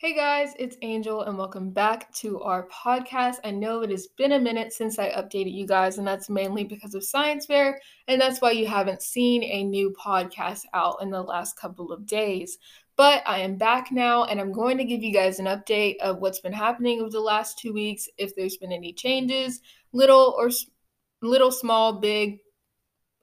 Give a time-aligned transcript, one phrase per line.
[0.00, 3.34] Hey guys, it's Angel, and welcome back to our podcast.
[3.44, 6.64] I know it has been a minute since I updated you guys, and that's mainly
[6.64, 7.78] because of Science Fair,
[8.08, 12.06] and that's why you haven't seen a new podcast out in the last couple of
[12.06, 12.56] days.
[12.96, 16.16] But I am back now, and I'm going to give you guys an update of
[16.16, 19.60] what's been happening over the last two weeks, if there's been any changes,
[19.92, 20.48] little or
[21.20, 22.38] little, small, big,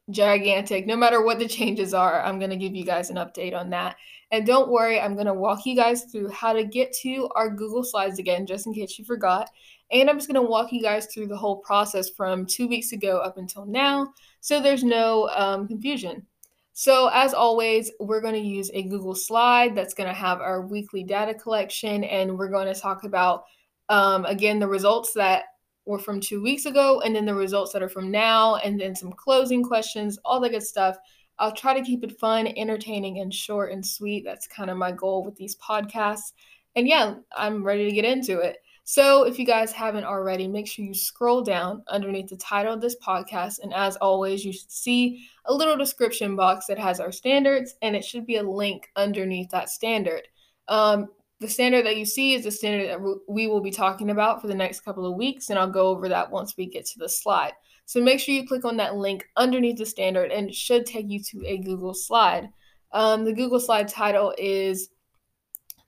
[0.09, 3.55] gigantic, no matter what the changes are, I'm going to give you guys an update
[3.55, 3.97] on that.
[4.31, 7.49] And don't worry, I'm going to walk you guys through how to get to our
[7.49, 9.49] Google Slides again, just in case you forgot.
[9.91, 12.91] And I'm just going to walk you guys through the whole process from two weeks
[12.91, 16.25] ago up until now, so there's no um, confusion.
[16.73, 20.61] So, as always, we're going to use a Google slide that's going to have our
[20.61, 23.45] weekly data collection, and we're going to talk about,
[23.89, 25.45] um, again, the results that
[25.87, 28.95] were from two weeks ago, and then the results that are from now, and then
[28.95, 30.97] some closing questions, all the good stuff.
[31.39, 34.23] I'll try to keep it fun, entertaining, and short and sweet.
[34.25, 36.33] That's kind of my goal with these podcasts.
[36.75, 38.57] And yeah, I'm ready to get into it.
[38.83, 42.79] So, if you guys haven't already, make sure you scroll down underneath the title of
[42.79, 43.59] this podcast.
[43.61, 47.95] And as always, you should see a little description box that has our standards, and
[47.95, 50.21] it should be a link underneath that standard.
[50.69, 51.09] Um,
[51.39, 54.47] the standard that you see is the standard that we will be talking about for
[54.47, 57.09] the next couple of weeks, and I'll go over that once we get to the
[57.09, 57.53] slide.
[57.85, 61.09] So make sure you click on that link underneath the standard and it should take
[61.09, 62.49] you to a Google slide.
[62.91, 64.89] Um, the Google slide title is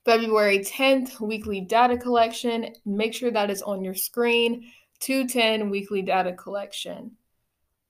[0.05, 2.73] February 10th weekly data collection.
[2.85, 4.71] Make sure that is on your screen.
[5.01, 7.11] 210 weekly data collection.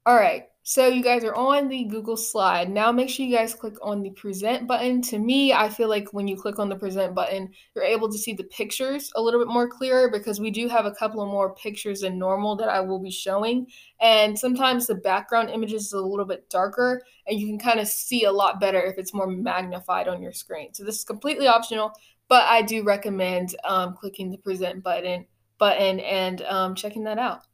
[0.07, 2.69] All right, so you guys are on the Google slide.
[2.69, 5.01] Now make sure you guys click on the present button.
[5.01, 8.19] To me, I feel like when you click on the present button, you're able to
[8.19, 11.27] see the pictures a little bit more clearer because we do have a couple of
[11.27, 13.65] more pictures than normal that I will be showing.
[13.99, 17.87] And sometimes the background image is a little bit darker and you can kind of
[17.87, 20.75] see a lot better if it's more magnified on your screen.
[20.75, 21.93] So this is completely optional,
[22.27, 25.25] but I do recommend um, clicking the present button
[25.57, 27.48] button and um, checking that out.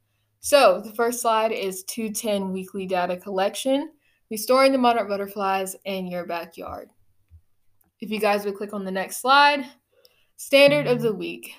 [0.46, 3.90] So the first slide is 210 weekly data collection,
[4.30, 6.92] restoring the monarch butterflies in your backyard.
[8.00, 9.66] If you guys would click on the next slide,
[10.36, 11.56] standard of the week.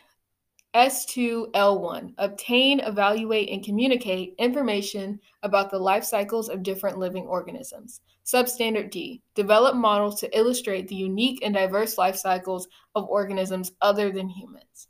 [0.72, 8.02] S2L1 Obtain, evaluate, and communicate information about the life cycles of different living organisms.
[8.24, 14.12] Substandard D Develop models to illustrate the unique and diverse life cycles of organisms other
[14.12, 14.86] than humans.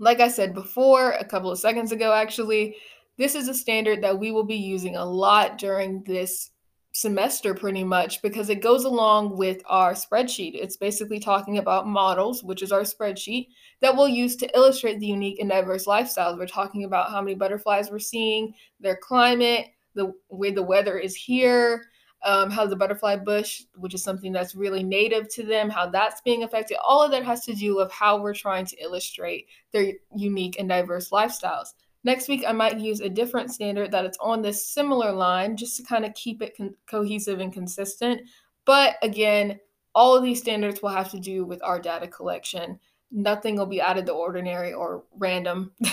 [0.00, 2.76] Like I said before, a couple of seconds ago, actually,
[3.18, 6.50] this is a standard that we will be using a lot during this
[6.92, 10.54] semester pretty much because it goes along with our spreadsheet.
[10.54, 13.48] It's basically talking about models, which is our spreadsheet,
[13.82, 16.38] that we'll use to illustrate the unique and diverse lifestyles.
[16.38, 21.14] We're talking about how many butterflies we're seeing, their climate, the way the weather is
[21.14, 21.89] here,
[22.24, 26.20] um, how the butterfly bush, which is something that's really native to them, how that's
[26.20, 26.76] being affected.
[26.84, 30.68] All of that has to do with how we're trying to illustrate their unique and
[30.68, 31.68] diverse lifestyles.
[32.02, 35.76] Next week, I might use a different standard that it's on this similar line just
[35.76, 38.22] to kind of keep it con- cohesive and consistent.
[38.64, 39.58] But again,
[39.94, 42.78] all of these standards will have to do with our data collection
[43.10, 45.72] nothing will be out of the ordinary or random.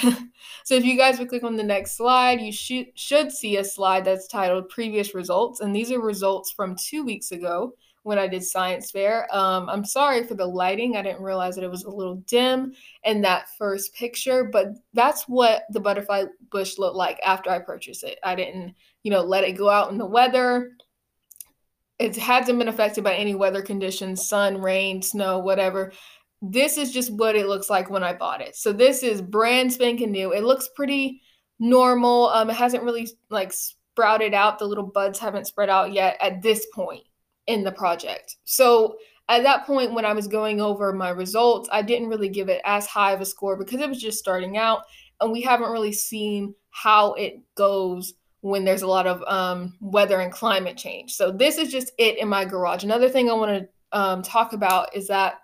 [0.64, 3.64] so if you guys would click on the next slide, you should should see a
[3.64, 5.60] slide that's titled previous results.
[5.60, 7.74] And these are results from two weeks ago
[8.04, 9.28] when I did science fair.
[9.36, 10.96] Um, I'm sorry for the lighting.
[10.96, 12.74] I didn't realize that it was a little dim
[13.04, 18.04] in that first picture, but that's what the butterfly bush looked like after I purchased
[18.04, 18.18] it.
[18.24, 20.72] I didn't, you know, let it go out in the weather.
[22.00, 25.92] It hasn't been affected by any weather conditions, sun, rain, snow, whatever
[26.42, 28.56] this is just what it looks like when I bought it.
[28.56, 30.34] So this is brand spanking new.
[30.34, 31.22] It looks pretty
[31.60, 32.28] normal.
[32.28, 34.60] Um, it hasn't really like sprouted out.
[34.60, 37.04] The little buds haven't spread out yet at this point
[37.48, 38.36] in the project.
[38.44, 38.98] So
[39.30, 42.62] at that point, when I was going over my results, I didn't really give it
[42.64, 44.82] as high of a score because it was just starting out,
[45.20, 50.22] and we haven't really seen how it goes when there's a lot of um, weather
[50.22, 51.14] and climate change.
[51.14, 52.84] So this is just it in my garage.
[52.84, 55.40] Another thing I want to um, talk about is that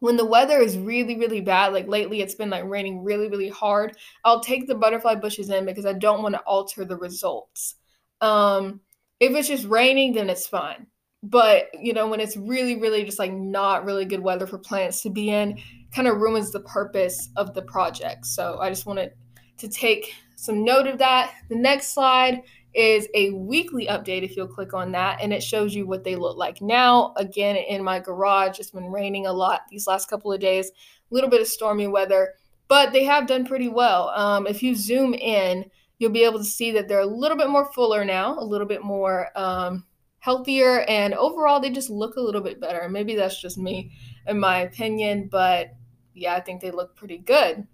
[0.00, 3.48] when the weather is really really bad like lately it's been like raining really really
[3.48, 7.76] hard i'll take the butterfly bushes in because i don't want to alter the results.
[8.20, 8.80] Um
[9.18, 10.86] if it's just raining then it's fine.
[11.22, 15.02] But you know when it's really really just like not really good weather for plants
[15.02, 15.58] to be in
[15.94, 18.26] kind of ruins the purpose of the project.
[18.26, 19.12] So i just wanted
[19.58, 21.32] to take some note of that.
[21.48, 22.42] The next slide
[22.76, 26.16] is a weekly update if you'll click on that and it shows you what they
[26.16, 30.32] look like now again in my garage it's been raining a lot these last couple
[30.32, 30.68] of days
[31.10, 32.34] a little bit of stormy weather
[32.68, 35.64] but they have done pretty well um, if you zoom in
[35.98, 38.66] you'll be able to see that they're a little bit more fuller now a little
[38.66, 39.84] bit more um,
[40.26, 42.88] healthier and overall they just look a little bit better.
[42.88, 43.92] Maybe that's just me
[44.26, 45.68] in my opinion, but
[46.14, 47.64] yeah, I think they look pretty good.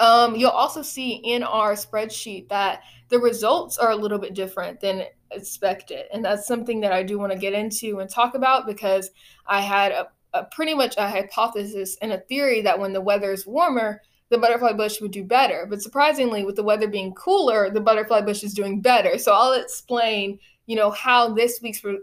[0.00, 4.80] Um, you'll also see in our spreadsheet that the results are a little bit different
[4.80, 6.06] than expected.
[6.12, 9.10] And that's something that I do want to get into and talk about because
[9.46, 13.30] I had a, a pretty much a hypothesis and a theory that when the weather
[13.30, 14.00] is warmer,
[14.30, 15.66] the butterfly bush would do better.
[15.68, 19.18] But surprisingly, with the weather being cooler, the butterfly bush is doing better.
[19.18, 21.98] So I'll explain, you know, how this week's re-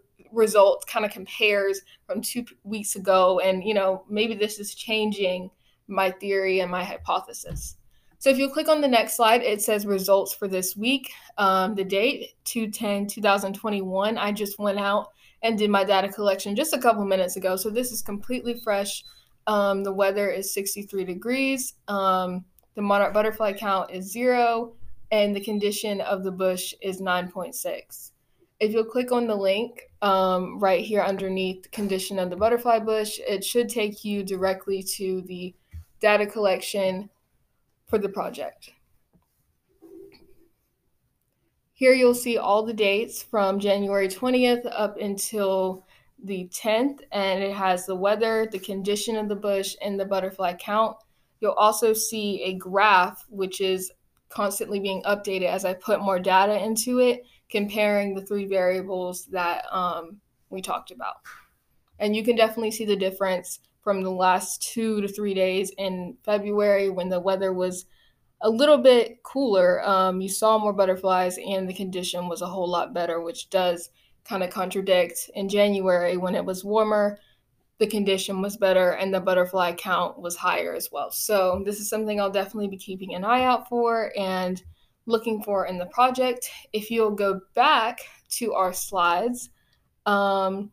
[0.88, 5.50] kind of compares from two weeks ago, and you know, maybe this is changing
[5.88, 7.78] my theory and my hypothesis.
[8.20, 11.12] So if you click on the next slide, it says results for this week.
[11.38, 14.18] Um, the date, 210 2021.
[14.18, 15.12] I just went out
[15.44, 17.56] and did my data collection just a couple minutes ago.
[17.56, 19.04] So this is completely fresh.
[19.46, 21.76] Um, the weather is 63 degrees.
[21.88, 22.44] Um,
[22.74, 24.74] the monarch butterfly count is zero.
[25.12, 28.12] And the condition of the bush is 9.6.
[28.60, 33.20] If you'll click on the link um, right here underneath condition of the butterfly bush,
[33.26, 35.54] it should take you directly to the
[36.02, 37.10] data collection
[37.88, 38.72] for the project.
[41.74, 45.86] Here you'll see all the dates from January 20th up until
[46.24, 50.54] the 10th, and it has the weather, the condition of the bush, and the butterfly
[50.54, 50.98] count.
[51.40, 53.92] You'll also see a graph, which is
[54.30, 59.66] constantly being updated as I put more data into it, comparing the three variables that
[59.72, 60.20] um,
[60.50, 61.18] we talked about.
[62.00, 66.14] And you can definitely see the difference from the last two to three days in
[66.26, 67.86] February when the weather was
[68.42, 69.82] a little bit cooler.
[69.88, 73.90] Um, you saw more butterflies and the condition was a whole lot better, which does
[74.26, 77.18] kind of contradict in January when it was warmer.
[77.78, 81.10] The condition was better and the butterfly count was higher as well.
[81.10, 84.62] So, this is something I'll definitely be keeping an eye out for and
[85.06, 86.50] looking for in the project.
[86.74, 88.02] If you'll go back
[88.32, 89.50] to our slides,
[90.06, 90.72] um,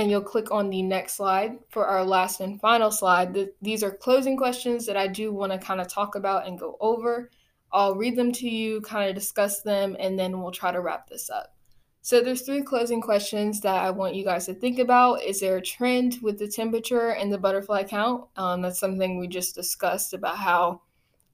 [0.00, 3.36] and you'll click on the next slide for our last and final slide.
[3.60, 6.78] these are closing questions that I do want to kind of talk about and go
[6.80, 7.30] over.
[7.70, 11.06] I'll read them to you, kind of discuss them, and then we'll try to wrap
[11.06, 11.54] this up.
[12.00, 15.22] So there's three closing questions that I want you guys to think about.
[15.22, 18.24] Is there a trend with the temperature and the butterfly count?
[18.36, 20.80] Um, that's something we just discussed about how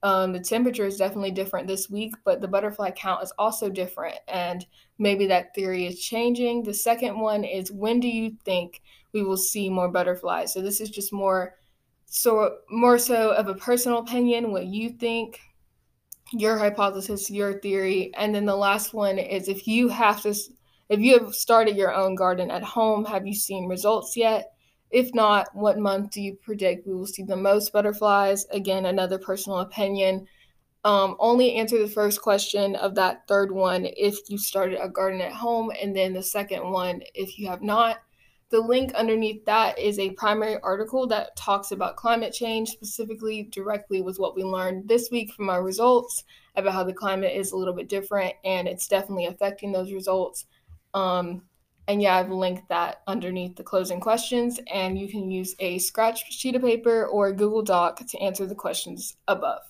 [0.06, 4.14] um, the temperature is definitely different this week, but the butterfly count is also different,
[4.28, 4.64] and
[5.00, 6.62] maybe that theory is changing.
[6.62, 8.82] The second one is when do you think
[9.12, 10.54] we will see more butterflies?
[10.54, 11.56] So this is just more
[12.04, 15.40] so more so of a personal opinion, what you think,
[16.32, 20.32] your hypothesis, your theory, and then the last one is if you have to
[20.88, 24.52] if you have started your own garden at home, have you seen results yet?
[24.96, 28.46] If not, what month do you predict we will see the most butterflies?
[28.50, 30.26] Again, another personal opinion.
[30.84, 35.20] Um, only answer the first question of that third one if you started a garden
[35.20, 37.98] at home, and then the second one if you have not.
[38.48, 44.00] The link underneath that is a primary article that talks about climate change, specifically directly
[44.00, 47.56] with what we learned this week from our results about how the climate is a
[47.58, 50.46] little bit different and it's definitely affecting those results.
[50.94, 51.42] Um,
[51.88, 56.32] and yeah, I've linked that underneath the closing questions, and you can use a scratch
[56.32, 59.62] sheet of paper or Google Doc to answer the questions above.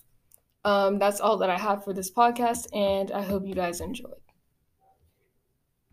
[0.64, 4.25] Um, that's all that I have for this podcast, and I hope you guys enjoyed.